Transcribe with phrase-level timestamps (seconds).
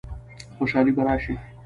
[0.57, 1.35] خوشحالي به راشي؟